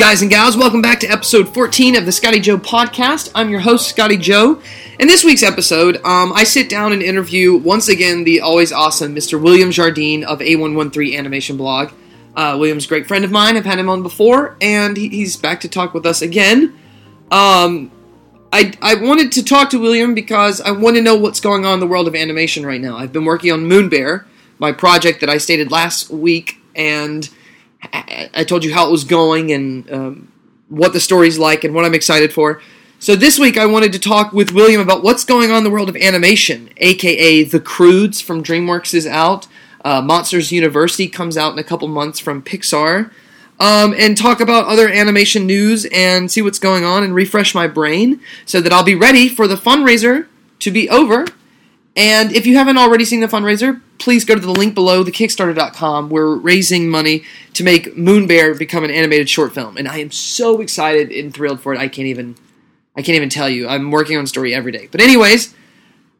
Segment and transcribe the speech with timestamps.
[0.00, 0.56] Guys and gals.
[0.56, 3.30] Welcome back to episode 14 of the Scotty Jo podcast.
[3.34, 4.60] I'm your host, Scotty Jo.
[4.98, 9.14] In this week's episode, um, I sit down and interview once again the always awesome
[9.14, 9.40] Mr.
[9.40, 11.92] William Jardine of A113 Animation Blog.
[12.34, 13.58] Uh, William's a great friend of mine.
[13.58, 16.74] I've had him on before, and he- he's back to talk with us again.
[17.30, 17.90] Um,
[18.52, 21.74] I, I wanted to talk to William because I want to know what's going on
[21.74, 22.96] in the world of animation right now.
[22.96, 24.26] I've been working on Moon Bear,
[24.58, 27.28] my project that I stated last week, and
[28.34, 30.32] I, told you how it was going and um,
[30.68, 32.60] what the story's like and what I'm excited for.
[32.98, 35.70] So this week I wanted to talk with William about what's going on in the
[35.70, 39.46] world of animation, aka The Croods from DreamWorks is out.
[39.84, 43.10] Uh, Monsters University comes out in a couple months from Pixar.
[43.58, 47.66] Um, and talk about other animation news and see what's going on and refresh my
[47.66, 50.28] brain so that I'll be ready for the fundraiser
[50.60, 51.26] to be over.
[51.96, 56.08] And if you haven't already seen the fundraiser, please go to the link below, thekickstarter.com.
[56.08, 57.24] We're raising money
[57.54, 61.34] to make Moon Bear become an animated short film, and I am so excited and
[61.34, 61.78] thrilled for it.
[61.78, 62.36] I can't even,
[62.96, 63.68] I can't even tell you.
[63.68, 64.88] I'm working on story every day.
[64.90, 65.54] But anyways,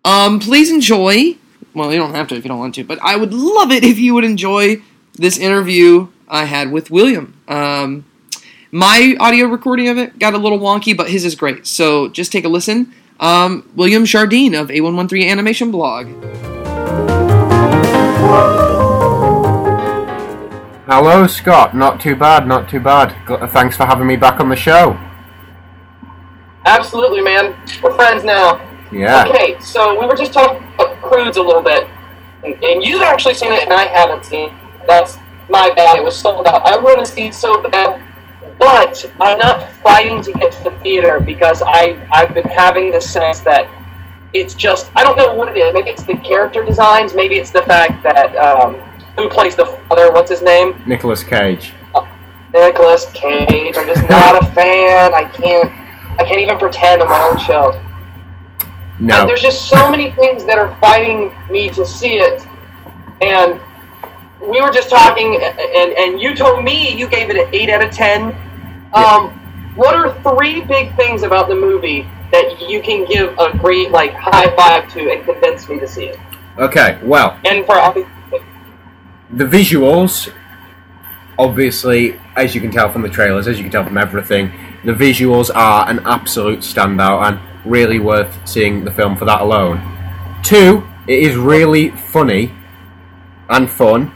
[0.04, 1.36] um, please enjoy.
[1.72, 3.84] Well, you don't have to if you don't want to, but I would love it
[3.84, 4.82] if you would enjoy
[5.14, 7.40] this interview I had with William.
[7.46, 8.04] Um,
[8.72, 11.66] my audio recording of it got a little wonky, but his is great.
[11.66, 12.92] So just take a listen.
[13.20, 16.06] Um, William Jardine of A113 Animation Blog.
[20.86, 21.76] Hello, Scott.
[21.76, 23.14] Not too bad, not too bad.
[23.52, 24.98] Thanks for having me back on the show.
[26.64, 27.54] Absolutely, man.
[27.82, 28.60] We're friends now.
[28.90, 29.26] Yeah.
[29.28, 31.86] Okay, so we were just talking about Croods a little bit,
[32.44, 34.48] and, and you've actually seen it, and I haven't seen.
[34.48, 34.54] it.
[34.86, 35.16] That's
[35.48, 35.98] my bad.
[35.98, 36.66] It was sold out.
[36.66, 38.02] I want to see it so bad,
[38.60, 43.10] but I'm not fighting to get to the theater because I I've been having this
[43.10, 43.68] sense that
[44.34, 45.74] it's just I don't know what it is.
[45.74, 47.14] Maybe it's the character designs.
[47.14, 48.74] Maybe it's the fact that um,
[49.16, 50.12] who plays the father?
[50.12, 50.80] What's his name?
[50.86, 51.72] Nicolas Cage.
[52.52, 53.76] Nicolas Cage.
[53.76, 55.14] I'm just not a fan.
[55.14, 55.72] I can't.
[56.20, 57.82] I can't even pretend on my own show.
[58.98, 59.20] No.
[59.20, 62.46] And there's just so many things that are fighting me to see it.
[63.22, 63.58] And
[64.42, 67.84] we were just talking, and, and you told me you gave it an 8 out
[67.84, 68.49] of 10.
[68.92, 69.30] Um,
[69.76, 74.12] what are three big things about the movie that you can give a great, like,
[74.14, 76.18] high five to and convince me to see it?
[76.58, 77.76] Okay, well, And for
[79.32, 80.32] the visuals,
[81.38, 84.52] obviously, as you can tell from the trailers, as you can tell from everything,
[84.84, 89.80] the visuals are an absolute standout and really worth seeing the film for that alone.
[90.42, 92.52] Two, it is really funny
[93.48, 94.12] and fun.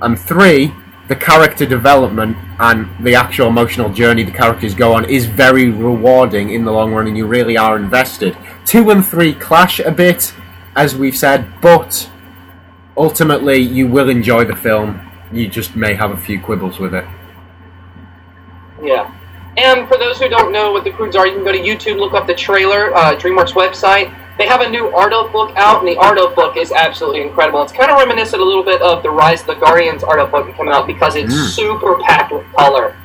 [0.00, 0.72] And three,
[1.08, 6.50] the character development and the actual emotional journey the characters go on is very rewarding
[6.50, 8.36] in the long run, and you really are invested.
[8.66, 10.34] Two and three clash a bit,
[10.76, 12.10] as we've said, but
[12.98, 15.00] ultimately you will enjoy the film.
[15.32, 17.06] You just may have a few quibbles with it.
[18.82, 19.10] Yeah.
[19.56, 21.98] And for those who don't know what the Croods are, you can go to YouTube,
[21.98, 24.14] look up the trailer, uh, DreamWorks website.
[24.40, 27.20] They have a new art of book out, and the art of book is absolutely
[27.20, 27.60] incredible.
[27.62, 30.30] It's kind of reminiscent a little bit of the Rise of the Guardians art of
[30.30, 31.48] book coming out because it's Mm.
[31.50, 32.96] super packed with color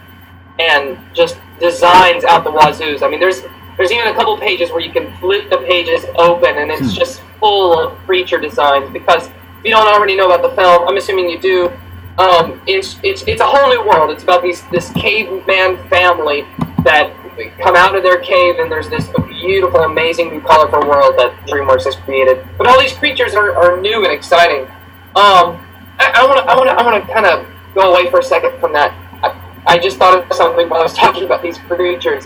[0.59, 3.03] and just designs out the wazoos.
[3.03, 3.44] I mean, there's
[3.75, 7.00] there's even a couple pages where you can flip the pages open, and it's Hmm.
[7.01, 8.90] just full of creature designs.
[8.94, 11.69] Because if you don't already know about the film, I'm assuming you do.
[12.17, 14.09] Um, it's it's it's a whole new world.
[14.09, 16.46] It's about these this caveman family
[16.85, 17.09] that
[17.59, 21.85] come out of their cave, and there's this beautiful, amazing, new colorful world that DreamWorks
[21.85, 22.46] has created.
[22.57, 24.63] But all these creatures are, are new and exciting.
[25.16, 25.62] Um,
[25.97, 28.23] I want to I want to I want to kind of go away for a
[28.23, 28.94] second from that.
[29.23, 32.25] I, I just thought of something while I was talking about these creatures.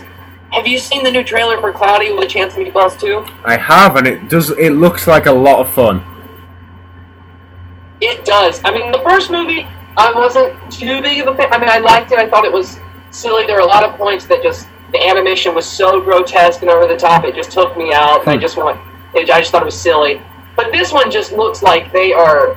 [0.52, 3.24] Have you seen the new trailer for Cloudy with a Chance of Meatballs 2?
[3.44, 4.50] I have, and it does.
[4.50, 6.04] It looks like a lot of fun.
[8.00, 8.60] It does.
[8.64, 9.66] I mean, the first movie,
[9.96, 11.52] I wasn't too big of a fan.
[11.52, 12.18] I mean, I liked it.
[12.18, 12.80] I thought it was
[13.12, 13.46] silly.
[13.46, 16.86] There were a lot of points that just the animation was so grotesque and over
[16.86, 17.24] the top.
[17.24, 18.26] It just took me out.
[18.26, 18.40] I hmm.
[18.40, 18.78] just went.
[19.14, 20.20] I just thought it was silly.
[20.56, 22.56] But this one just looks like they are.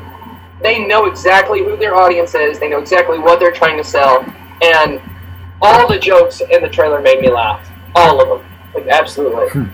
[0.62, 2.59] They know exactly who their audience is.
[2.59, 4.25] They know exactly what they're trying to sell,
[4.62, 5.01] and
[5.62, 7.68] all the jokes in the trailer made me laugh.
[7.95, 9.50] All of them, like absolutely.
[9.50, 9.65] Hmm.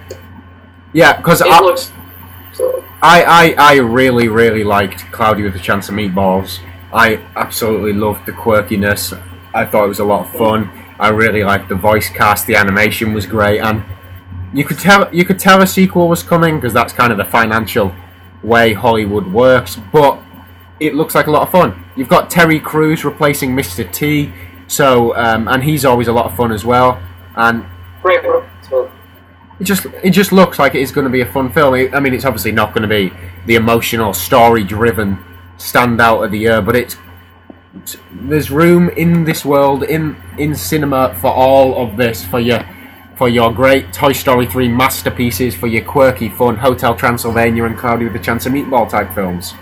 [0.93, 1.91] Yeah, because It I, looks.
[3.01, 6.59] I, I, I really, really liked Cloudy with a Chance of Meatballs.
[6.91, 9.13] I absolutely loved the quirkiness.
[9.53, 10.69] I thought it was a lot of fun.
[10.99, 12.45] I really liked the voice cast.
[12.45, 13.83] The animation was great, and
[14.53, 17.25] you could tell you could tell a sequel was coming because that's kind of the
[17.25, 17.93] financial
[18.43, 19.77] way Hollywood works.
[19.91, 20.21] But
[20.79, 21.85] it looks like a lot of fun.
[21.95, 23.89] You've got Terry Crews replacing Mr.
[23.91, 24.31] T,
[24.67, 27.01] so um, and he's always a lot of fun as well.
[27.35, 27.65] And
[28.01, 28.21] Great.
[28.69, 28.91] So,
[29.59, 31.73] it just it just looks like it is going to be a fun film.
[31.73, 33.13] I I mean, it's obviously not going to be
[33.45, 35.17] the emotional, story-driven
[35.57, 36.97] standout of the year, but it's
[38.11, 42.63] there's room in this world in in cinema for all of this for your
[43.19, 48.05] for your great Toy Story 3 masterpieces, for your quirky, fun Hotel Transylvania and Cloudy
[48.05, 49.55] with a Chance of Meatball type films.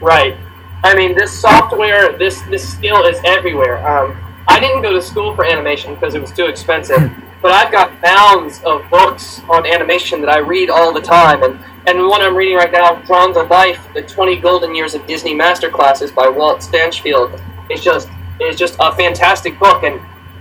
[0.00, 0.36] Right.
[0.84, 3.84] I mean, this software, this this skill is everywhere.
[3.86, 4.16] Um,
[4.46, 7.10] I didn't go to school for animation because it was too expensive,
[7.40, 11.58] but I've got mounds of books on animation that I read all the time, and
[11.86, 15.34] and one I'm reading right now, Drawn to Life: The 20 Golden Years of Disney
[15.34, 17.40] Masterclasses by Walt Stanchfield,
[17.70, 18.08] is just
[18.40, 20.00] is just a fantastic book, and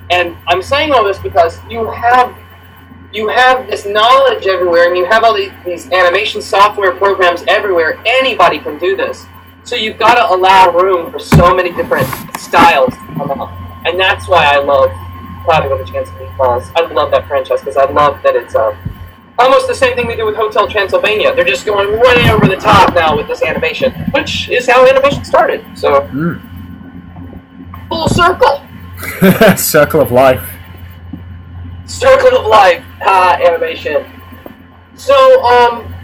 [0.09, 2.35] and I'm saying all this because you have
[3.13, 8.01] you have this knowledge everywhere, and you have all these, these animation software programs everywhere.
[8.05, 9.25] Anybody can do this.
[9.63, 12.07] So you've got to allow room for so many different
[12.37, 13.51] styles to come out.
[13.85, 14.91] And that's why I love
[15.47, 16.69] Cloudy with a Chance of Meatballs.
[16.75, 18.77] I love that franchise because I love that it's um,
[19.39, 21.33] almost the same thing they do with Hotel Transylvania.
[21.33, 25.23] They're just going way over the top now with this animation, which is how animation
[25.23, 25.63] started.
[25.73, 26.05] So,
[27.87, 28.61] full circle.
[29.55, 30.45] Circle of Life.
[31.85, 34.05] Circle of Life uh, animation.
[34.95, 35.95] So, um,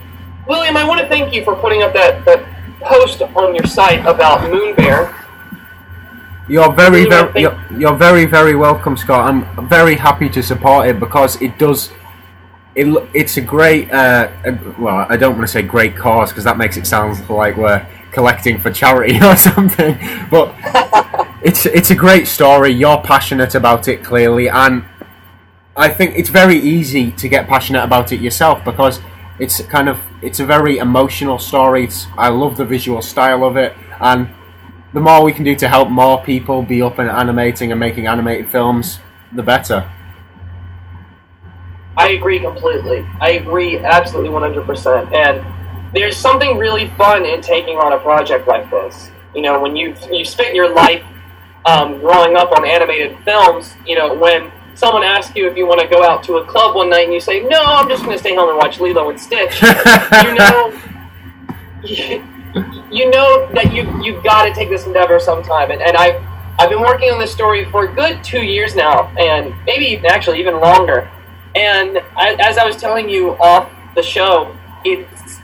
[0.48, 2.46] William, I want to thank you for putting up that, that
[2.80, 5.23] post on your site about Moon Bear.
[6.48, 9.30] You're very, very, you're, you're very, very welcome, Scott.
[9.30, 11.90] I'm very happy to support it because it does.
[12.76, 13.90] It, it's a great.
[13.92, 17.30] Uh, uh, well, I don't want to say great cause because that makes it sound
[17.30, 19.98] like we're collecting for charity or something.
[20.30, 20.54] But
[21.44, 22.72] it's it's a great story.
[22.72, 24.84] You're passionate about it clearly, and
[25.78, 29.00] I think it's very easy to get passionate about it yourself because
[29.40, 31.86] it's kind of it's a very emotional story.
[31.86, 34.28] It's, I love the visual style of it, and
[34.94, 38.08] the more we can do to help more people be up and animating and making
[38.08, 39.00] animated films,
[39.32, 39.90] the better.
[41.98, 43.06] I agree completely.
[43.20, 45.14] I agree absolutely 100%.
[45.14, 49.10] And there's something really fun in taking on a project like this.
[49.36, 51.04] You know, when you you spent your life
[51.66, 55.82] um, growing up on animated films, you know, when someone asks you if you want
[55.82, 58.16] to go out to a club one night and you say, no, I'm just going
[58.16, 59.62] to stay home and watch Lilo and Stitch,
[60.24, 60.74] you know,
[62.92, 65.72] you, know that you, you've got to take this endeavor sometime.
[65.72, 66.22] And, and I've,
[66.60, 70.40] I've been working on this story for a good two years now, and maybe actually
[70.40, 71.10] even longer.
[71.56, 75.40] And I, as I was telling you off the show, it's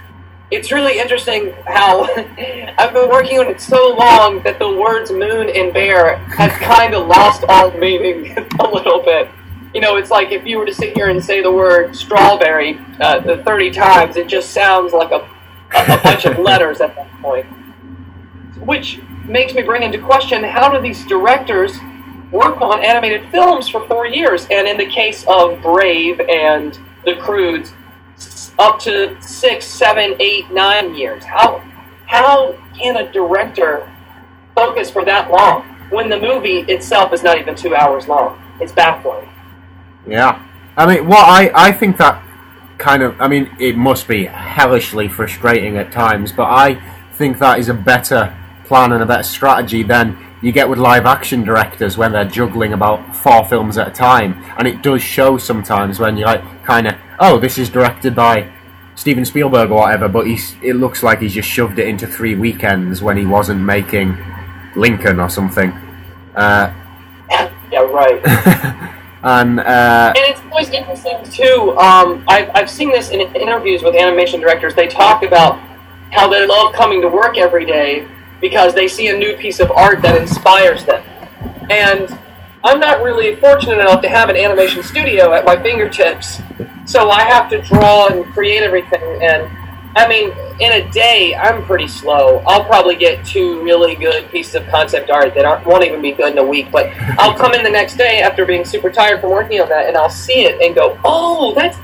[0.52, 2.04] it's really interesting how
[2.78, 6.96] I've been working on it so long that the words moon and bear have kind
[6.96, 9.30] of lost all meaning a little bit.
[9.74, 12.80] You know, it's like if you were to sit here and say the word strawberry
[13.00, 15.29] uh, the 30 times, it just sounds like a,
[15.76, 17.46] a, bunch of letters at that point.
[18.60, 21.78] Which makes me bring into question how do these directors
[22.32, 24.46] work on animated films for four years?
[24.52, 27.74] And in the case of Brave and The Croods,
[28.60, 31.24] up to six, seven, eight, nine years.
[31.24, 31.64] How
[32.06, 33.90] how can a director
[34.56, 38.42] focus for that long when the movie itself is not even two hours long?
[38.60, 39.30] It's baffling.
[40.08, 40.46] Yeah.
[40.76, 42.22] I mean, what I, I think that
[42.80, 46.82] kind of, I mean, it must be hellishly frustrating at times, but I
[47.14, 51.06] think that is a better plan and a better strategy than you get with live
[51.06, 54.44] action directors when they're juggling about four films at a time.
[54.58, 58.50] And it does show sometimes when you're like, kind of, oh, this is directed by
[58.96, 62.36] Steven Spielberg or whatever, but he's, it looks like he's just shoved it into three
[62.36, 64.18] weekends when he wasn't making
[64.76, 65.72] Lincoln or something.
[66.36, 66.74] Uh,
[67.72, 68.90] Yeah, right.
[69.24, 71.78] and uh, And it's always interesting too.
[71.78, 74.76] Um, I've, I've seen this in interviews with animation directors.
[74.76, 75.60] They talk about
[76.12, 78.08] how they love coming to work every day
[78.42, 81.04] because they see a new piece of art that inspires them.
[81.70, 82.18] And
[82.64, 86.42] I'm not really fortunate enough to have an animation studio at my fingertips,
[86.86, 89.22] so I have to draw and create everything.
[89.22, 89.50] And
[89.96, 92.44] I mean, in a day, I'm pretty slow.
[92.46, 96.12] I'll probably get two really good pieces of concept art that aren't, won't even be
[96.12, 96.72] good in a week.
[96.72, 99.88] But I'll come in the next day after being super tired from working on that,
[99.88, 101.78] and I'll see it and go, "Oh, that's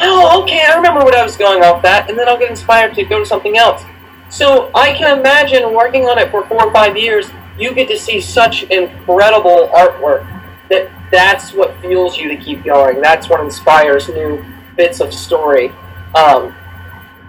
[0.00, 0.62] oh, okay.
[0.66, 3.18] I remember what I was going off that," and then I'll get inspired to go
[3.18, 3.82] to something else.
[4.30, 7.30] So I can imagine working on it for four or five years.
[7.58, 10.26] You get to see such incredible artwork
[10.70, 13.00] that that's what fuels you to keep going.
[13.02, 14.42] That's what inspires new
[14.76, 15.72] bits of story.
[16.14, 16.54] Um,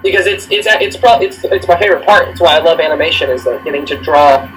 [0.03, 2.29] because it's it's it's probably it's it's my favorite part.
[2.29, 4.47] It's why I love animation is like getting to draw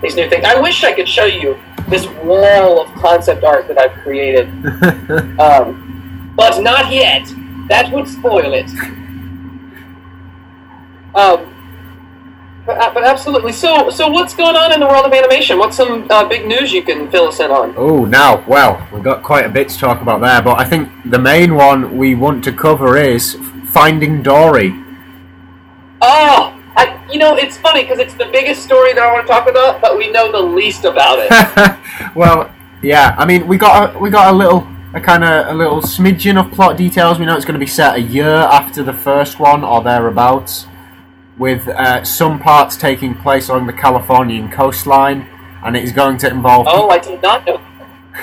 [0.00, 0.44] these new things.
[0.44, 1.58] I wish I could show you
[1.88, 4.48] this wall of concept art that I've created,
[5.40, 7.30] um, but not yet.
[7.68, 8.68] That would spoil it.
[11.14, 11.54] Um,
[12.66, 13.52] but, uh, but absolutely.
[13.52, 15.58] So so what's going on in the world of animation?
[15.58, 17.74] What's some uh, big news you can fill us in on?
[17.76, 20.90] Oh, now, well, we've got quite a bit to talk about there, but I think
[21.04, 23.34] the main one we want to cover is
[23.66, 24.83] Finding Dory.
[26.06, 29.32] Oh, I, you know, it's funny because it's the biggest story that I want to
[29.32, 32.14] talk about, but we know the least about it.
[32.14, 33.14] well, yeah.
[33.16, 36.38] I mean, we got a, we got a little a kind of a little smidgen
[36.38, 37.18] of plot details.
[37.18, 40.66] We know it's going to be set a year after the first one or thereabouts,
[41.38, 45.26] with uh, some parts taking place along the Californian coastline,
[45.64, 46.66] and it is going to involve.
[46.68, 47.62] oh, I did not know.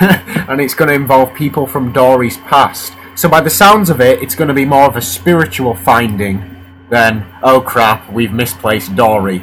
[0.00, 2.92] and it's going to involve people from Dory's past.
[3.16, 6.51] So, by the sounds of it, it's going to be more of a spiritual finding
[6.92, 9.42] than, oh crap, we've misplaced Dory.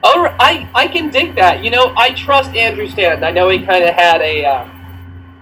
[0.00, 1.64] Oh, I, I can dig that.
[1.64, 3.24] You know, I trust Andrew Stanton.
[3.24, 4.68] I know he kind of had a uh,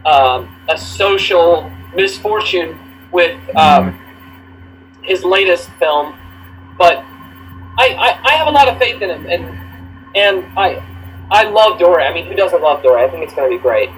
[0.08, 2.78] um, a social misfortune
[3.12, 3.98] with um,
[5.02, 6.14] his latest film,
[6.78, 6.98] but
[7.78, 9.44] I, I, I have a lot of faith in him, and
[10.16, 10.82] and I
[11.30, 12.04] I love Dory.
[12.04, 13.04] I mean, who doesn't love Dory?
[13.04, 13.90] I think it's going to be great.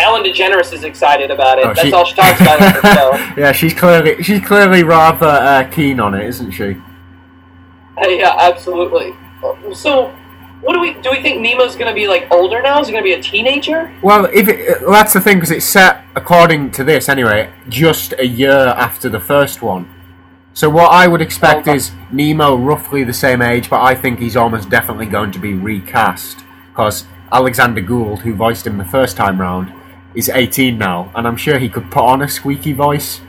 [0.00, 1.64] Ellen DeGeneres is excited about it.
[1.66, 3.40] Oh, That's she- all she talks about in the show.
[3.40, 6.76] yeah, she's clearly she's clearly rather uh, keen on it, isn't she?
[8.00, 9.14] Yeah, absolutely.
[9.74, 10.08] So,
[10.62, 11.10] what do we do?
[11.10, 12.80] We think Nemo's going to be like older now?
[12.80, 13.94] Is he going to be a teenager?
[14.02, 18.14] Well, if it, uh, that's the thing, because it's set according to this anyway, just
[18.18, 19.88] a year after the first one.
[20.54, 21.76] So what I would expect Okay.
[21.76, 25.52] is Nemo roughly the same age, but I think he's almost definitely going to be
[25.52, 26.38] recast
[26.70, 29.72] because Alexander Gould, who voiced him the first time round,
[30.14, 33.20] is 18 now, and I'm sure he could put on a squeaky voice,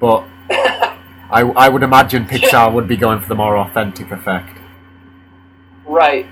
[0.00, 4.58] but I, I would imagine Pixar would be going for the more authentic effect.
[5.86, 6.26] Right.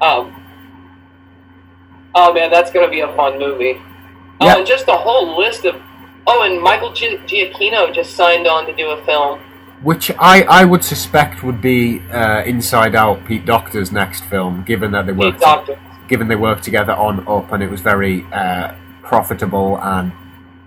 [0.00, 0.34] Um.
[2.14, 3.80] Oh man, that's going to be a fun movie.
[4.40, 5.80] Oh, and just a whole list of.
[6.26, 9.40] Oh, and Michael Gi- Giacchino just signed on to do a film.
[9.82, 14.90] Which I, I would suspect would be uh, Inside Out, Pete Docter's next film, given
[14.90, 15.80] that they Pete worked Docter.
[16.08, 18.74] given they worked together on Up, and it was very uh,
[19.08, 20.12] profitable and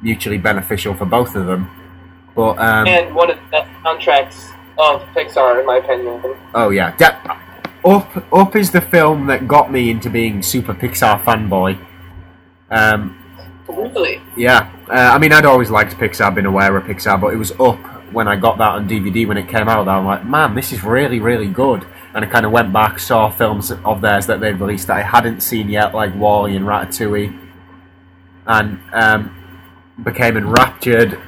[0.02, 1.70] mutually beneficial for both of them.
[2.36, 6.36] But um, and one of the best contracts of Pixar, in my opinion.
[6.56, 7.38] oh yeah, De-
[7.88, 11.78] Up Up is the film that got me into being super Pixar fanboy.
[12.70, 13.18] Um,
[13.68, 14.22] Really?
[14.36, 17.52] Yeah, uh, I mean, I'd always liked Pixar, been aware of Pixar, but it was
[17.54, 17.80] up
[18.12, 19.86] when I got that on DVD when it came out.
[19.86, 21.86] That I'm like, man, this is really, really good.
[22.14, 25.04] And I kind of went back, saw films of theirs that they'd released that I
[25.04, 27.32] hadn't seen yet, like WALL-E and Ratatouille,
[28.48, 29.36] and um,
[30.04, 31.20] became enraptured.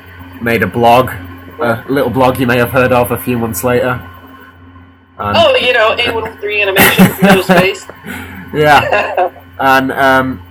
[0.41, 1.09] Made a blog,
[1.59, 4.01] a little blog you may have heard of a few months later.
[5.17, 7.85] And, Oh, you know, A113 animation, no space.
[8.53, 10.41] yeah, and um,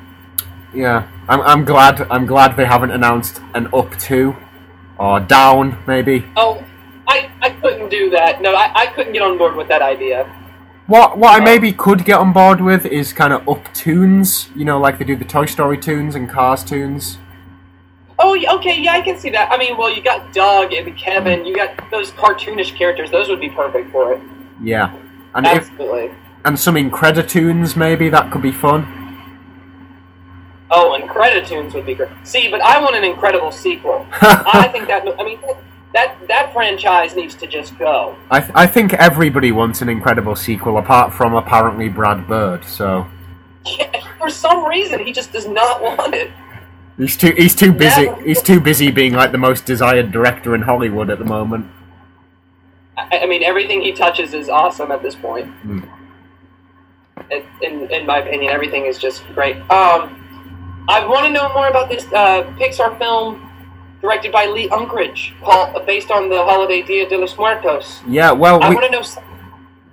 [0.73, 2.01] yeah, I'm, I'm glad.
[2.11, 4.37] I'm glad they haven't announced an up two
[4.99, 6.25] or down maybe.
[6.37, 6.65] Oh,
[7.09, 8.41] I, I couldn't do that.
[8.41, 10.25] No, I, I couldn't get on board with that idea.
[10.87, 14.49] What what I maybe could get on board with is kind of up tunes.
[14.57, 17.19] You know, like they do the Toy Story tunes and Cars tunes.
[18.19, 19.51] Oh, okay, yeah, I can see that.
[19.51, 23.11] I mean, well, you got Doug and Kevin, you got those cartoonish characters.
[23.11, 24.21] Those would be perfect for it.
[24.63, 24.97] Yeah,
[25.35, 26.15] and if Absolutely.
[26.45, 28.87] and some Increditunes maybe that could be fun.
[30.71, 32.11] Oh, and Creditunes would be great.
[32.25, 34.07] See, but I want an incredible sequel.
[34.21, 35.07] I think that.
[35.19, 35.39] I mean,
[35.95, 38.17] that that franchise needs to just go.
[38.31, 42.65] I th- I think everybody wants an incredible sequel apart from apparently Brad Bird.
[42.65, 43.07] So
[44.19, 46.31] For some reason, he just does not want it.
[46.97, 48.23] he's too he's too busy Yeah.
[48.25, 51.67] he's too busy being like the most desired director in Hollywood at the moment.
[52.97, 55.47] I, I mean, everything he touches is awesome at this point.
[55.63, 55.81] Hmm.
[57.31, 59.57] It, in in my opinion, everything is just great.
[59.71, 60.19] Um,
[60.89, 63.49] I want to know more about this uh, Pixar film
[64.03, 68.01] directed by Lee Unkrich, called, based on the holiday Dia de los Muertos.
[68.07, 69.23] Yeah, well, I we, want to know.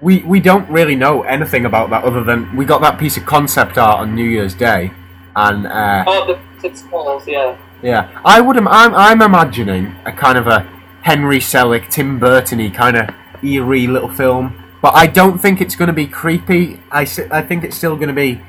[0.01, 3.25] we we don't really know anything about that other than we got that piece of
[3.25, 4.91] concept art on New Year's Day,
[5.35, 7.55] and uh, Oh, the six skulls, yeah.
[7.81, 8.57] yeah, I would.
[8.57, 10.61] im- I'm I'm imagining a kind of a
[11.03, 13.09] Henry Selick, Tim Burton-y kind of
[13.43, 16.81] eerie little film, but I don't think it's going to be creepy.
[16.91, 17.01] I,
[17.31, 18.41] I think it's still going to be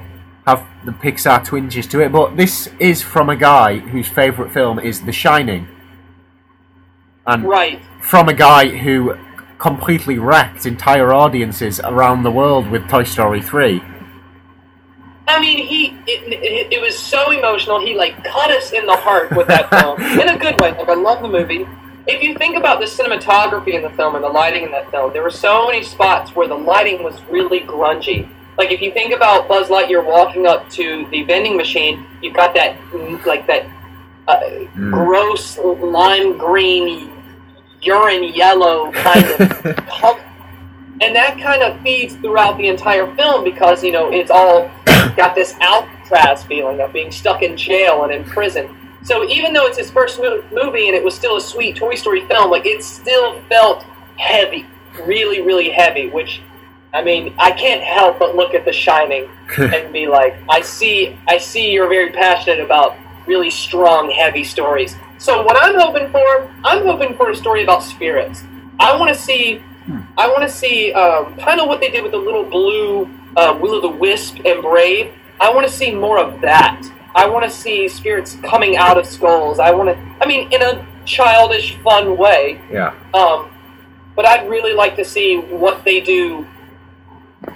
[0.50, 2.11] have the Pixar twinges to it.
[2.12, 5.69] But this is from a guy whose favorite film is The Shining,
[7.26, 7.80] and Right.
[8.00, 9.16] from a guy who
[9.59, 13.83] completely wrecked entire audiences around the world with Toy Story 3.
[15.28, 17.78] I mean, he it, it, it was so emotional.
[17.80, 20.73] He like cut us in the heart with that film in a good way.
[20.73, 21.66] Like I love the movie.
[22.09, 25.12] If you think about the cinematography in the film and the lighting in that film,
[25.12, 28.28] there were so many spots where the lighting was really grungy.
[28.59, 32.54] Like if you think about Buzz Lightyear walking up to the vending machine, you've got
[32.54, 33.66] that mm, like that
[34.28, 37.11] uh, gross lime green,
[37.83, 40.21] urine yellow kind of color
[41.00, 44.71] and that kind of feeds throughout the entire film because you know it's all
[45.16, 48.76] got this Alcatraz feeling of being stuck in jail and in prison.
[49.02, 51.95] So even though it's his first mo- movie and it was still a sweet Toy
[51.95, 53.83] Story film, like it still felt
[54.19, 54.66] heavy,
[55.07, 56.11] really, really heavy.
[56.11, 56.42] Which,
[56.92, 59.28] I mean, I can't help but look at The Shining
[59.59, 64.97] and be like, I see, I see, you're very passionate about really strong, heavy stories.
[65.18, 68.42] So what I'm hoping for, I'm hoping for a story about spirits.
[68.78, 69.62] I want to see,
[70.16, 73.56] I want to see um, kind of what they did with the little blue uh,
[73.61, 75.12] Will o' the Wisp and Brave.
[75.40, 76.82] I want to see more of that.
[77.14, 79.59] I want to see spirits coming out of skulls.
[79.59, 82.61] I want to, I mean, in a childish, fun way.
[82.70, 82.94] Yeah.
[83.14, 83.50] Um,
[84.16, 86.47] but I'd really like to see what they do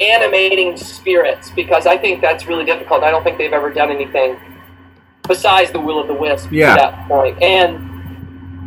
[0.01, 3.03] animating spirits because I think that's really difficult.
[3.05, 4.37] I don't think they've ever done anything
[5.29, 6.75] besides the Will of the Wisp Yeah.
[6.75, 7.41] to that point.
[7.43, 7.91] And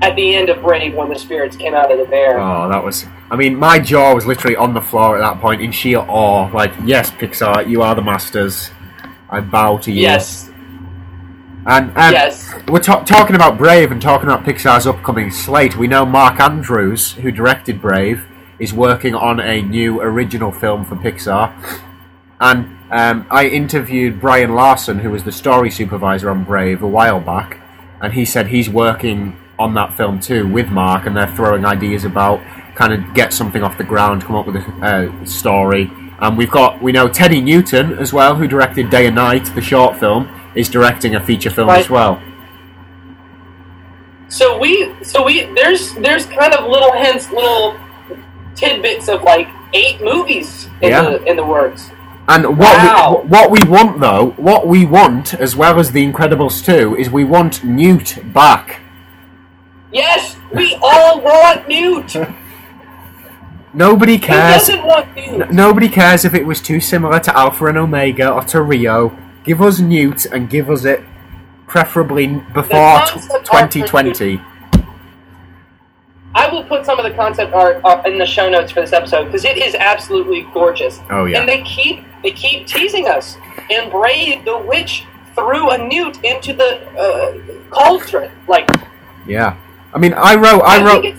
[0.04, 2.40] at the end of Brave, when the spirits came out of the bear.
[2.40, 3.06] Oh, that was.
[3.32, 6.50] I mean, my jaw was literally on the floor at that point in sheer awe.
[6.54, 8.70] Like, yes, Pixar, you are the masters.
[9.30, 10.02] I bow to you.
[10.04, 10.50] yes,
[11.66, 12.54] And um, yes.
[12.70, 15.76] we're ta- talking about Brave and talking about Pixar's upcoming slate.
[15.76, 18.26] We know Mark Andrews, who directed Brave,
[18.60, 21.54] is working on a new original film for Pixar.
[22.40, 27.20] And um, I interviewed Brian Larsen, who was the story supervisor on Brave, a while
[27.20, 27.60] back,
[28.02, 32.06] and he said he's working on that film too with Mark, and they're throwing ideas
[32.06, 32.40] about
[32.76, 35.92] kind of get something off the ground, come up with a uh, story.
[36.20, 39.62] And we've got we know Teddy Newton as well, who directed Day and Night, the
[39.62, 41.80] short film, is directing a feature film Right.
[41.80, 42.22] as well.
[44.30, 47.78] So we, so we, there's there's kind of little hints, little
[48.58, 51.02] tidbits of like eight movies in Yeah.
[51.04, 51.90] the in the works.
[52.28, 53.22] And what Wow.
[53.24, 57.10] we, what we want though, what we want as well as The Incredibles 2 is
[57.10, 58.82] we want Newt back.
[59.94, 62.14] Yes, we all want Newt.
[63.74, 64.68] Nobody cares.
[64.68, 65.52] doesn't want Newt?
[65.52, 69.16] Nobody cares if it was too similar to Alpha and Omega or to Rio.
[69.44, 71.04] Give us Newt and give us it
[71.68, 74.42] preferably before t- concept art 2020.
[76.38, 78.94] I will put some of the concept art uh, in the show notes for this
[78.94, 81.00] episode because it is absolutely gorgeous.
[81.10, 81.40] Oh, yeah.
[81.40, 83.38] And they keep they keep teasing us.
[83.72, 87.40] And Brave the witch threw a newt into the uh,
[87.72, 88.32] cauldron.
[88.48, 88.70] Like
[89.26, 89.58] Yeah.
[89.96, 91.16] I mean, I wrote I I wrote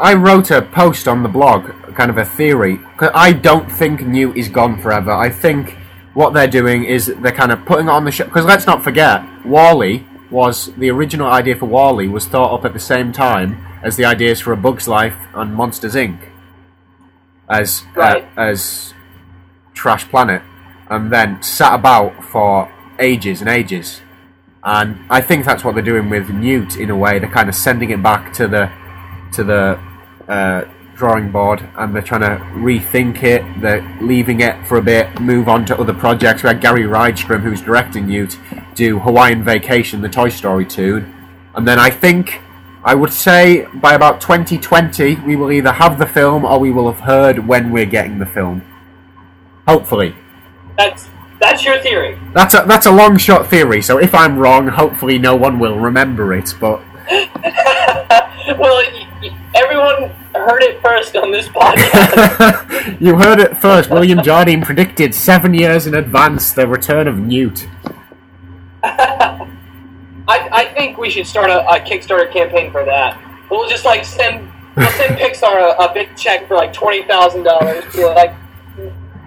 [0.00, 2.80] I wrote a post on the blog, kind of a theory.
[2.96, 5.12] 'cause I don't think Newt is gone forever.
[5.12, 5.76] I think
[6.14, 8.24] what they're doing is they're kind of putting it on the show.
[8.24, 12.72] Because let's not forget, WALL-E was the original idea for WALL-E was thought up at
[12.72, 16.18] the same time as the ideas for A Bug's Life and Monsters Inc.
[17.48, 18.24] As Right.
[18.36, 18.94] uh, as
[19.74, 20.42] Trash Planet,
[20.88, 24.00] and then sat about for ages and ages.
[24.64, 27.18] And I think that's what they're doing with Newt in a way.
[27.18, 28.70] They're kind of sending it back to the
[29.32, 29.78] to the
[30.28, 30.64] uh,
[30.94, 33.42] drawing board, and they're trying to rethink it.
[33.60, 36.42] They're leaving it for a bit, move on to other projects.
[36.42, 38.38] We had Gary Rydstrom, who's directing Newt,
[38.74, 41.12] do Hawaiian Vacation, the Toy Story tune,
[41.56, 42.40] and then I think
[42.84, 46.90] I would say by about 2020 we will either have the film or we will
[46.90, 48.62] have heard when we're getting the film.
[49.66, 50.14] Hopefully.
[50.76, 51.08] that's
[51.40, 52.18] that's your theory.
[52.34, 53.82] That's a that's a long shot theory.
[53.82, 56.54] So if I'm wrong, hopefully no one will remember it.
[56.60, 56.80] But
[58.58, 58.82] Well,
[59.54, 62.96] everyone heard it first on this podcast.
[63.00, 63.90] you heard it first.
[63.90, 67.68] William Jardine predicted seven years in advance the return of Newt.
[70.28, 73.20] I, I think we should start a, a Kickstarter campaign for that.
[73.50, 77.42] We'll just like send we'll send Pixar a, a big check for like twenty thousand
[77.42, 77.84] dollars.
[77.94, 78.34] To like,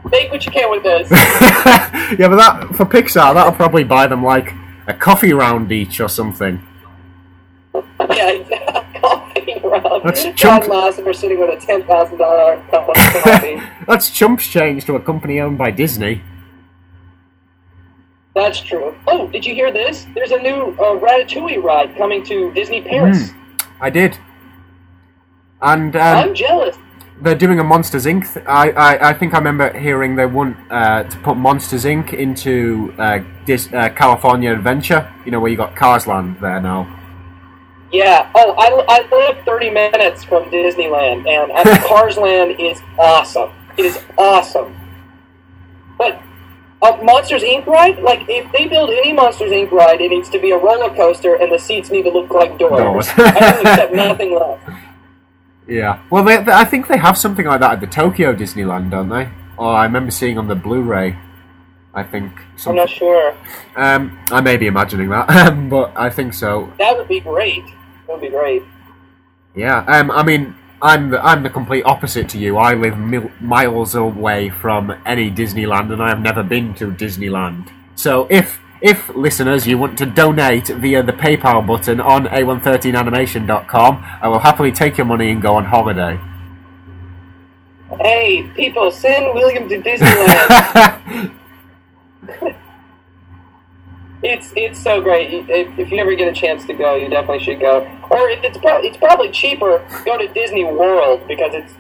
[0.10, 1.10] make what you can with this.
[1.12, 4.54] yeah, but that for Pixar, that'll probably buy them like
[4.88, 6.66] a coffee round each or something.
[8.00, 10.04] yeah, coffee round.
[10.06, 13.62] That's God chunk- if we're sitting with a ten thousand dollar cup of coffee.
[13.86, 16.22] That's chumps change to a company owned by Disney.
[18.36, 18.94] That's true.
[19.08, 20.06] Oh, did you hear this?
[20.14, 23.32] There's a new uh, Ratatouille ride coming to Disney Paris.
[23.80, 24.18] I did.
[25.62, 26.76] And um, I'm jealous.
[27.22, 28.34] they're doing a Monsters Inc.
[28.34, 32.14] Th- I, I I think I remember hearing they want uh, to put Monsters Inc.
[32.14, 35.12] into uh, Dis- uh, California Adventure.
[35.26, 36.92] You know where you got Cars Land there now.
[37.92, 38.30] Yeah.
[38.36, 43.52] Oh, I, I live 30 minutes from Disneyland, and Cars Land is awesome.
[43.78, 44.76] It is awesome.
[46.86, 47.66] A Monsters Inc.
[47.66, 49.72] ride, like if they build any Monsters Inc.
[49.72, 52.58] ride, it needs to be a roller coaster, and the seats need to look like
[52.60, 52.82] doors.
[52.82, 53.10] Doors.
[53.18, 54.60] I will accept nothing less.
[55.68, 56.00] Yeah.
[56.10, 59.10] Well, they, they, I think they have something like that at the Tokyo Disneyland, don't
[59.10, 59.30] they?
[59.58, 61.18] Or I remember seeing on the Blu-ray.
[61.96, 62.32] I think.
[62.68, 63.36] I'm not sure.
[63.78, 66.72] Um, I may be imagining that, but I think so.
[66.78, 67.64] That would be great.
[68.06, 68.64] That would be great.
[69.56, 69.80] Yeah.
[69.86, 72.58] Um, I mean, I'm the I'm the complete opposite to you.
[72.58, 77.72] I live mil- miles away from any Disneyland, and I have never been to Disneyland.
[77.96, 84.28] So if if listeners you want to donate via the PayPal button on a113animation.com, I
[84.28, 86.20] will happily take your money and go on holiday.
[88.00, 91.32] Hey, people, send William to Disneyland.
[94.26, 95.32] it's it's so great.
[95.50, 97.82] If, if you ever get a chance to go, you definitely should go.
[98.10, 101.74] Or if it's pro- it's probably cheaper, go to Disney World because it's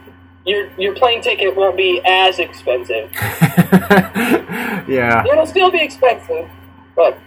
[0.46, 3.10] your your plane ticket won't be as expensive.
[4.88, 5.24] yeah.
[5.30, 6.50] It'll still be expensive,
[6.96, 7.18] but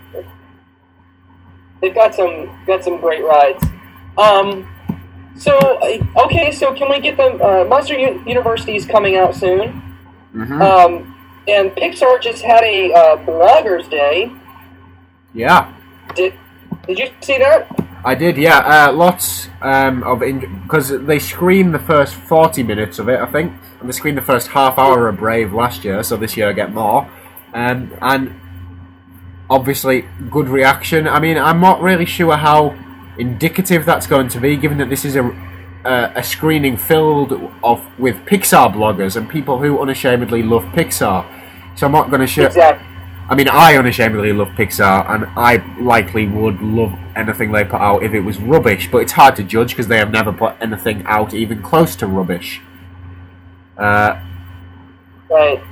[1.81, 3.65] they've got some got some great rides.
[4.17, 4.69] Um,
[5.37, 5.57] so
[6.25, 9.83] okay, so can we get the Uh, Monster U- University is coming out soon.
[10.35, 10.61] Mhm.
[10.61, 11.15] Um,
[11.49, 14.31] and Pixar just had a uh, Bloggers Day.
[15.39, 15.73] Yeah.
[16.15, 16.35] Did
[16.87, 17.69] Did you see that?
[18.05, 18.59] I did, yeah.
[18.59, 23.53] Uh, lots um, of because they screened the first forty minutes of it, I think,
[23.81, 26.53] and they screened the first half hour of Brave last year, so this year I
[26.53, 27.11] get more.
[27.55, 28.41] Um, and
[29.51, 31.09] obviously, good reaction.
[31.09, 32.77] I mean, I'm not really sure how
[33.19, 35.25] indicative that's going to be, given that this is a
[35.85, 41.25] a, a screening filled of with Pixar bloggers and people who unashamedly love Pixar.
[41.77, 42.47] So I'm not going to share.
[42.47, 42.88] Exactly.
[43.31, 48.03] I mean, I unashamedly love Pixar, and I likely would love anything they put out
[48.03, 48.89] if it was rubbish.
[48.91, 52.07] But it's hard to judge because they have never put anything out even close to
[52.07, 52.63] rubbish.
[53.77, 54.19] Uh,
[55.31, 55.63] Right.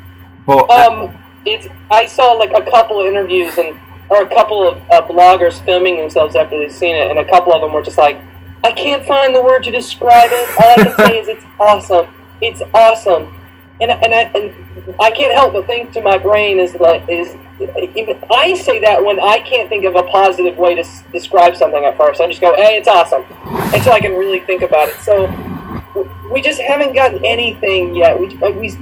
[0.46, 1.16] but Um,
[1.46, 3.74] it's I saw like a couple of interviews and
[4.10, 7.54] or a couple of uh, bloggers filming themselves after they've seen it, and a couple
[7.54, 8.20] of them were just like,
[8.64, 10.48] "I can't find the word to describe it.
[10.60, 12.06] All I can say is it's awesome.
[12.42, 13.32] It's awesome."
[13.80, 17.34] And and I and I can't help but think to my brain is like is
[17.60, 21.56] even I say that when I can't think of a positive way to s- describe
[21.56, 22.20] something at first.
[22.20, 23.24] I just go, "Hey, it's awesome,"
[23.74, 24.96] until I can really think about it.
[25.00, 25.26] So
[26.30, 28.18] we just haven't gotten anything yet.
[28.18, 28.76] We like we.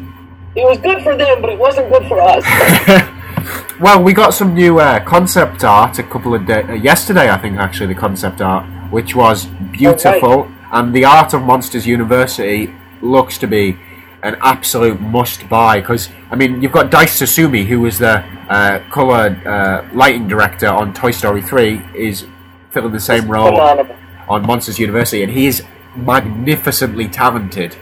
[0.56, 2.44] It was good for them, but it wasn't good for us.
[3.80, 7.30] well, we got some new uh, concept art a couple of days uh, yesterday.
[7.30, 12.72] I think actually the concept art, which was beautiful, and the art of Monsters University
[13.02, 13.76] looks to be
[14.24, 15.80] an absolute must buy.
[15.80, 20.66] Because I mean, you've got Dice Tsutsumi, who was the uh, color uh, lighting director
[20.68, 22.26] on Toy Story Three, is
[22.70, 23.96] filling the same role Phenomenal.
[24.28, 25.62] on Monsters University, and he is
[25.94, 27.76] magnificently talented.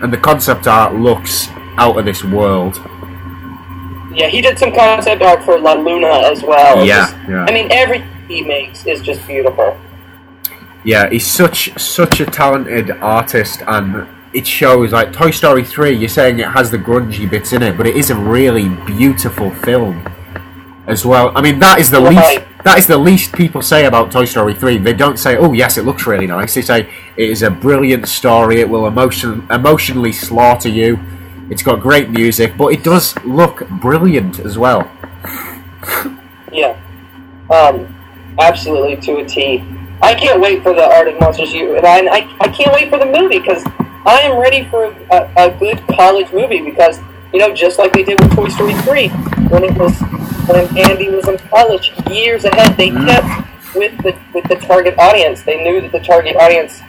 [0.00, 2.76] And the concept art looks out of this world.
[4.14, 6.84] Yeah, he did some concept art for La Luna as well.
[6.84, 7.44] Yeah, just- yeah.
[7.48, 9.76] I mean, everything he makes is just beautiful.
[10.84, 14.92] Yeah, he's such such a talented artist, and it shows.
[14.92, 17.96] Like Toy Story three, you're saying it has the grungy bits in it, but it
[17.96, 20.06] is a really beautiful film
[20.86, 21.32] as well.
[21.36, 22.16] I mean, that is the Right.
[22.16, 24.78] least that is the least people say about Toy Story three.
[24.78, 28.06] They don't say, "Oh, yes, it looks really nice." They say it is a brilliant
[28.08, 28.60] story.
[28.60, 30.98] It will emotion emotionally slaughter you.
[31.50, 34.88] It's got great music, but it does look brilliant as well.
[36.52, 36.76] Yeah.
[37.50, 37.94] Um,
[38.38, 39.62] absolutely to a T.
[40.00, 42.90] I can't wait for the Art of Monsters U, and I, I, I can't wait
[42.90, 43.62] for the movie because
[44.04, 46.98] I am ready for a, a good college movie because
[47.32, 49.08] you know just like they did with Toy Story three
[49.48, 49.98] when it was
[50.48, 55.42] when Andy was in college years ahead they kept with the with the target audience.
[55.42, 56.80] They knew that the target audience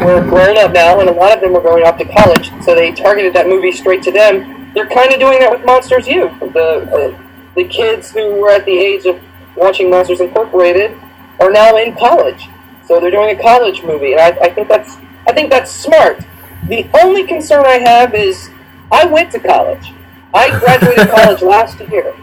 [0.00, 2.74] were grown up now, and a lot of them were going off to college, so
[2.74, 4.72] they targeted that movie straight to them.
[4.74, 6.28] They're kind of doing that with Monsters U.
[6.40, 7.18] The uh,
[7.54, 9.20] the kids who were at the age of
[9.56, 10.96] watching Monsters Incorporated
[11.38, 12.48] are now in college,
[12.86, 16.24] so they're doing a college movie, and I, I think that's I think that's smart.
[16.68, 18.50] The only concern I have is
[18.90, 19.92] I went to college.
[20.34, 22.14] I graduated college last year,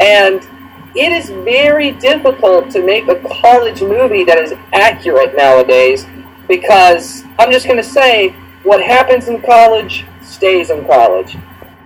[0.00, 0.46] and
[0.94, 6.06] it is very difficult to make a college movie that is accurate nowadays
[6.48, 8.30] because I'm just going to say
[8.62, 11.36] what happens in college stays in college.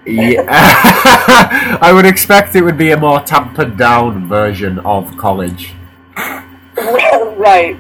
[0.05, 0.45] Yeah.
[1.81, 5.75] I would expect it would be a more tampered down version of college.
[6.77, 7.79] right.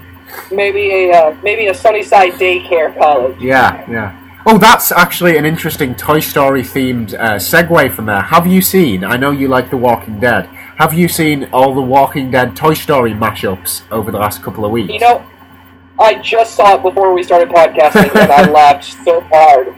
[0.51, 3.41] Maybe a uh, maybe a Sunnyside daycare college.
[3.41, 4.25] Yeah, yeah.
[4.47, 8.23] Oh, that's actually an interesting Toy Story themed uh, segue from there.
[8.23, 9.05] Have you seen?
[9.05, 10.47] I know you like The Walking Dead.
[10.79, 14.71] Have you seen all the Walking Dead Toy Story mashups over the last couple of
[14.71, 14.93] weeks?
[14.93, 15.27] You know,
[15.99, 19.75] I just saw it before we started podcasting, and I laughed so hard.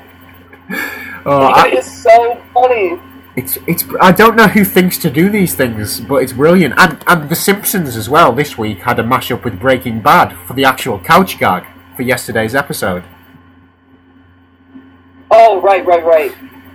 [1.27, 3.01] oh, it I, is so funny.
[3.41, 3.85] It's it's.
[4.01, 6.75] I don't know who thinks to do these things, but it's brilliant.
[6.77, 10.53] And and The Simpsons as well this week had a mashup with Breaking Bad for
[10.55, 11.65] the actual couch gag
[11.97, 13.05] for yesterday's episode.
[15.31, 16.35] Oh, right, right, right.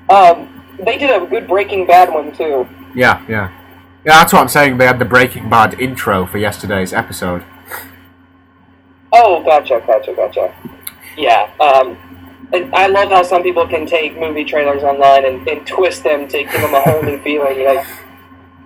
[0.10, 2.68] Um, they did a good Breaking Bad one too.
[2.96, 3.52] Yeah, yeah.
[4.06, 4.78] Yeah, that's what I'm saying.
[4.78, 7.44] They had the Breaking Bad intro for yesterday's episode.
[9.12, 10.54] Oh, gotcha, gotcha, gotcha.
[11.18, 11.50] Yeah.
[11.60, 11.98] Um,
[12.54, 16.44] I love how some people can take movie trailers online and, and twist them to
[16.44, 17.66] give them a whole new feeling.
[17.66, 17.86] Like,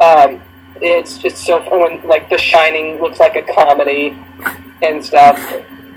[0.02, 0.42] um,
[0.82, 4.18] it's just so fun when like The Shining looks like a comedy
[4.82, 5.38] and stuff,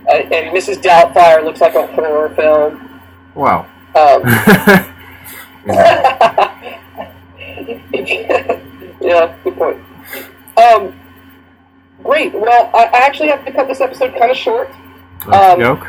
[0.09, 0.83] uh, and Mrs.
[0.83, 3.01] Doubtfire looks like a horror film.
[3.35, 3.67] Wow.
[3.95, 4.23] Um,
[9.01, 9.81] yeah, good point.
[10.57, 10.99] Um,
[12.03, 12.33] great.
[12.33, 14.71] Well, I, I actually have to cut this episode kind of short.
[15.27, 15.87] Um, joke.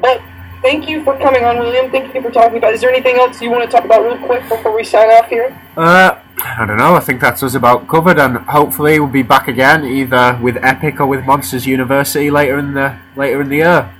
[0.00, 0.22] But
[0.62, 1.90] thank you for coming on, William.
[1.90, 2.74] Thank you for talking about.
[2.74, 5.28] Is there anything else you want to talk about real quick before we sign off
[5.28, 5.60] here?
[5.76, 6.94] Uh, I don't know.
[6.94, 11.00] I think that's us about covered, and hopefully we'll be back again, either with Epic
[11.00, 13.94] or with Monsters University later in the later in the year.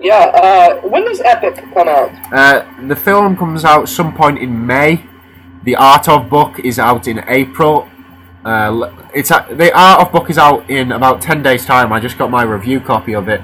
[0.00, 0.32] Yeah.
[0.34, 2.12] Uh, when does Epic come out?
[2.32, 5.04] Uh, the film comes out some point in May.
[5.64, 7.88] The Art of book is out in April.
[8.44, 11.92] Uh, it's the Art of book is out in about ten days' time.
[11.92, 13.42] I just got my review copy of it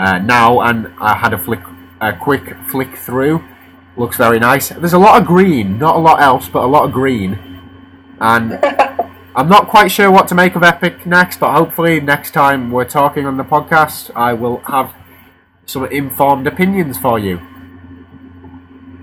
[0.00, 1.60] uh, now, and I had a flick,
[2.00, 3.44] a quick flick through.
[3.98, 4.70] Looks very nice.
[4.70, 7.38] There's a lot of green, not a lot else, but a lot of green.
[8.18, 8.54] And
[9.36, 12.88] I'm not quite sure what to make of Epic next, but hopefully next time we're
[12.88, 14.94] talking on the podcast, I will have
[15.66, 17.38] some informed opinions for you.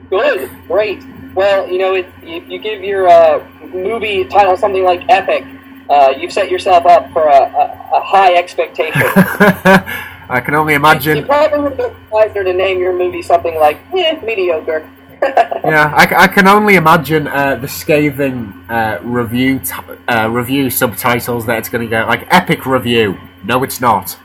[0.09, 0.49] Good.
[0.67, 1.03] Great.
[1.35, 5.45] Well, you know, it, if you give your uh, movie title something like Epic,
[5.91, 9.03] uh, you've set yourself up for a, a, a high expectation.
[10.29, 11.25] I can only you imagine.
[11.25, 14.89] probably would have been wiser to name your movie something like eh, mediocre.
[15.21, 19.73] Yeah, I, I can only imagine uh, the scathing uh, review t-
[20.07, 23.17] uh, review subtitles that it's going to get, like epic review.
[23.43, 24.15] No, it's not.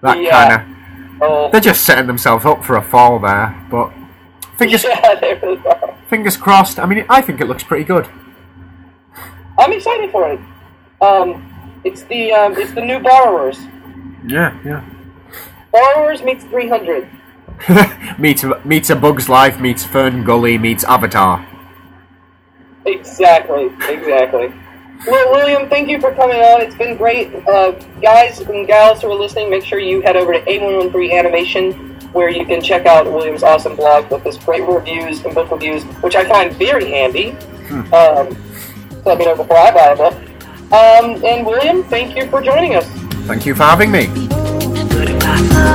[0.00, 0.60] That Yeah.
[0.62, 0.76] kind
[1.22, 1.52] Oh, of.
[1.52, 3.92] They're just setting themselves up for a fall there, but
[4.56, 5.60] fingers yeah, really
[6.08, 6.78] fingers crossed.
[6.78, 8.08] I mean, I think it looks pretty good.
[9.58, 10.40] I'm excited for it.
[11.02, 11.44] Um,
[11.84, 13.58] it's the um, it's the new borrowers.
[14.26, 14.84] Yeah, yeah.
[15.72, 17.08] Borrowers meets 300.
[18.18, 21.46] meets meets a Bug's Life, meets FernGully, meets Avatar.
[22.86, 24.52] Exactly, exactly.
[25.06, 26.60] Well, William, thank you for coming on.
[26.60, 27.34] It's been great.
[27.48, 31.72] Uh, guys and gals who are listening, make sure you head over to A113 Animation,
[32.12, 35.84] where you can check out William's awesome blog with his great reviews and book reviews,
[36.02, 37.30] which I find very handy.
[37.92, 38.36] Um,
[39.04, 40.14] let me know before I buy a book.
[40.72, 42.99] Um, and William, thank you for joining us.
[43.30, 44.08] Thank you for having me.
[44.08, 45.70] Goodbye.